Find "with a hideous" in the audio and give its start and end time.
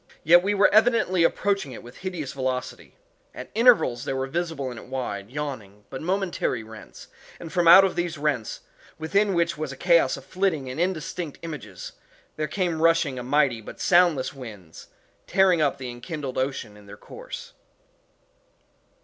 1.83-2.33